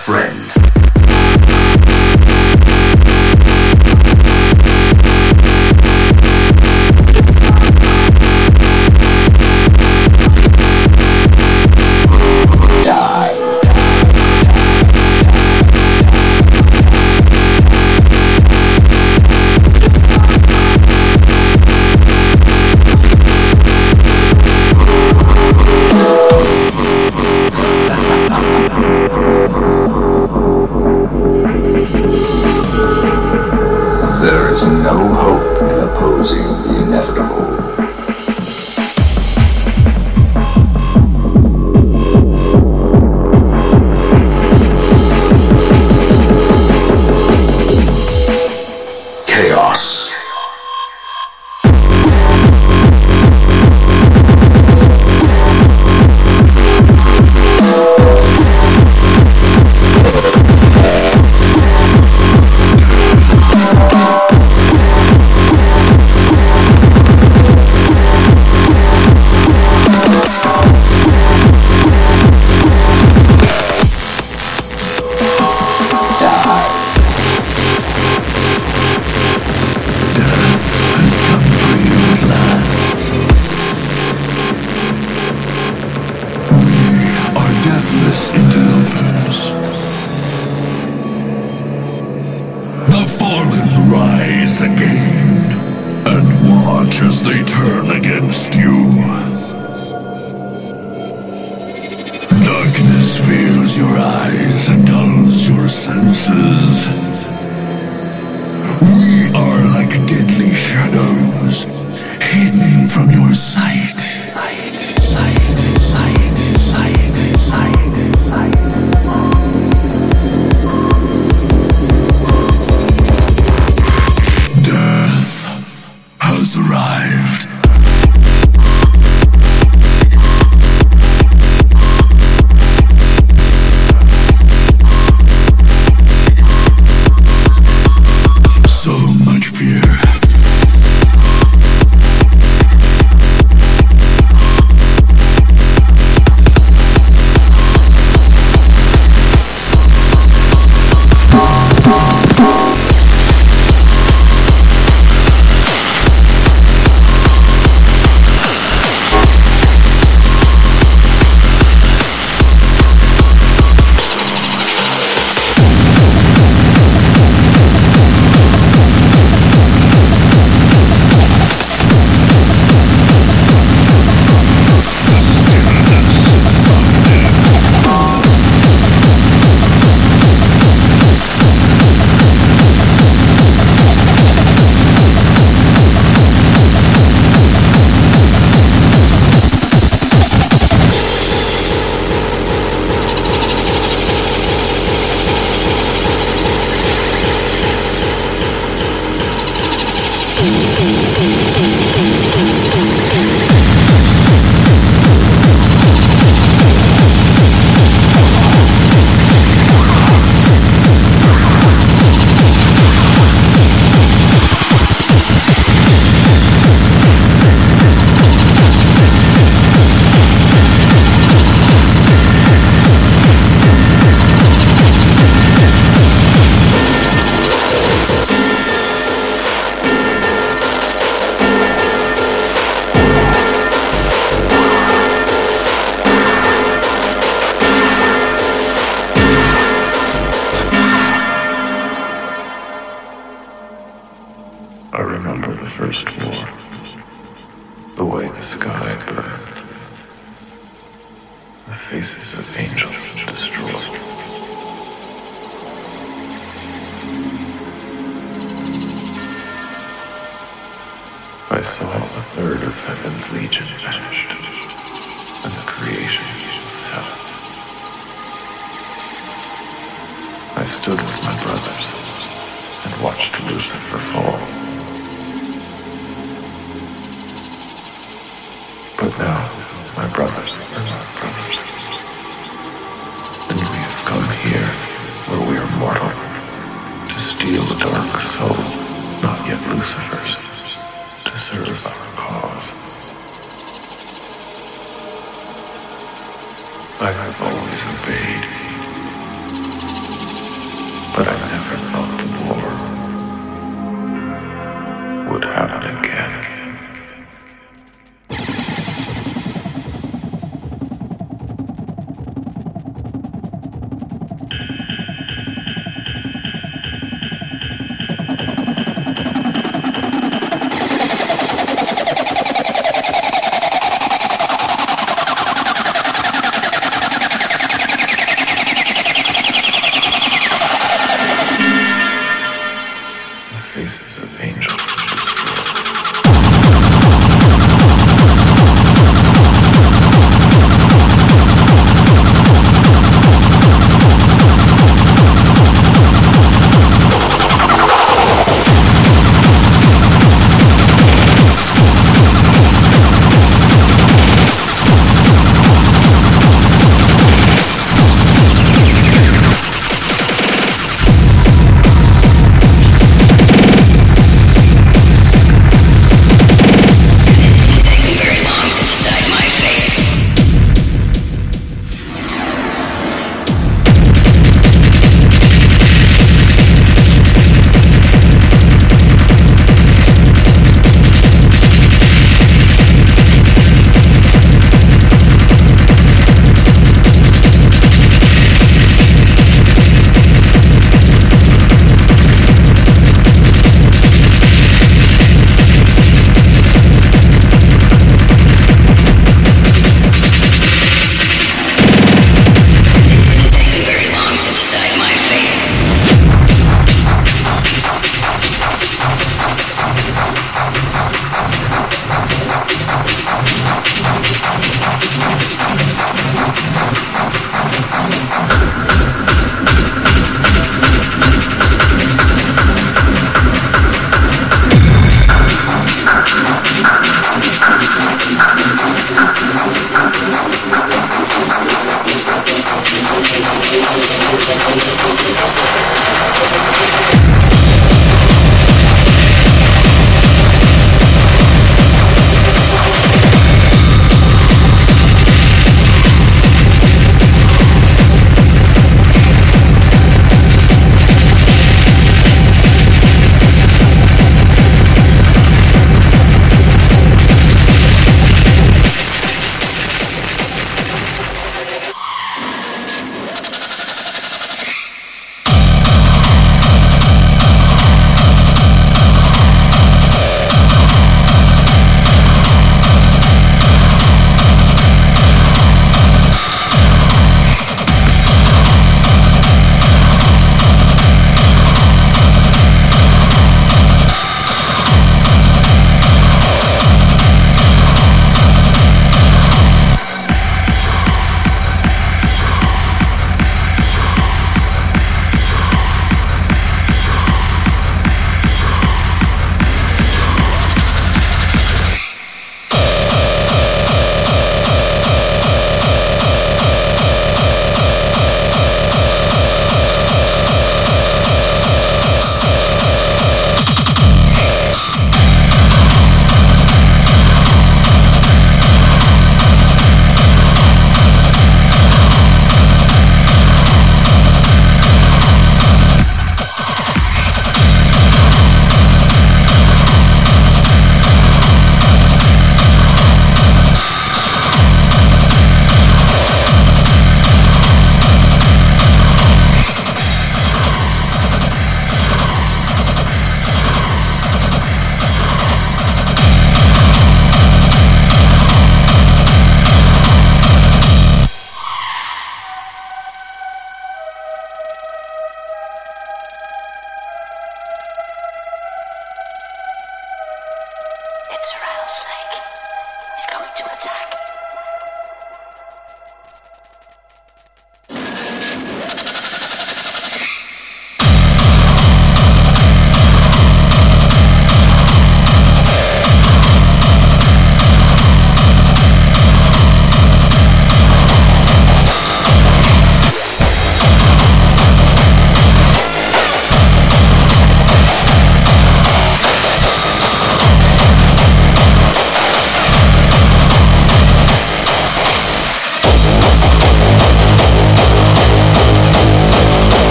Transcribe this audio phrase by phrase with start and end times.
[0.00, 0.79] friend.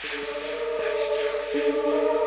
[0.00, 0.12] Thank
[1.54, 2.17] you.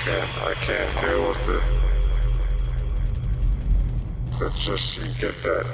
[0.04, 1.62] can't, I can't deal with it.
[4.40, 5.64] That's just, you get that,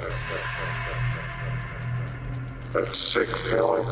[2.73, 3.87] that sick feeling.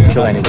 [0.00, 0.47] Not kill anyone.